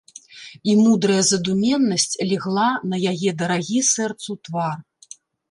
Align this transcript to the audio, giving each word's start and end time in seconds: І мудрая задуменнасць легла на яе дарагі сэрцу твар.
І 0.71 0.73
мудрая 0.83 1.17
задуменнасць 1.31 2.15
легла 2.31 2.69
на 2.95 3.01
яе 3.11 3.29
дарагі 3.43 3.79
сэрцу 3.93 4.31
твар. 4.49 4.75